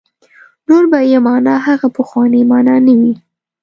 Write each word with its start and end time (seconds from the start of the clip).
نور 0.67 0.83
به 0.91 0.99
یې 1.11 1.17
معنا 1.27 1.55
هغه 1.67 1.87
پخوانۍ 1.97 2.41
معنا 2.51 2.75
نه 2.85 2.93
وي. 2.99 3.13